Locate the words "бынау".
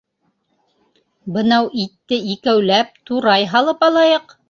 1.35-1.69